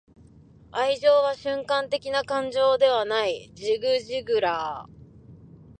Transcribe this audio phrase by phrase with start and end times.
[0.71, 4.91] 愛情は瞬間的な感情ではない.―ジグ・ジグラー―